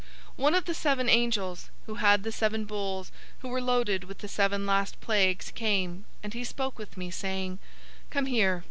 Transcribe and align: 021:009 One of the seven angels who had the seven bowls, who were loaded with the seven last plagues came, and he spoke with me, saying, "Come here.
021:009 0.31 0.37
One 0.37 0.55
of 0.55 0.65
the 0.65 0.73
seven 0.73 1.07
angels 1.09 1.69
who 1.85 1.93
had 1.93 2.23
the 2.23 2.31
seven 2.31 2.65
bowls, 2.65 3.11
who 3.41 3.49
were 3.49 3.61
loaded 3.61 4.05
with 4.05 4.17
the 4.17 4.27
seven 4.27 4.65
last 4.65 4.99
plagues 4.99 5.51
came, 5.51 6.05
and 6.23 6.33
he 6.33 6.43
spoke 6.43 6.79
with 6.79 6.97
me, 6.97 7.11
saying, 7.11 7.59
"Come 8.09 8.25
here. 8.25 8.59